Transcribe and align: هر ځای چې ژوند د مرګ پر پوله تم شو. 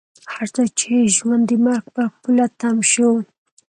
هر 0.33 0.47
ځای 0.55 0.67
چې 0.79 1.11
ژوند 1.15 1.43
د 1.47 1.51
مرګ 1.65 1.85
پر 1.95 2.07
پوله 2.21 2.45
تم 2.59 2.77
شو. 2.91 3.09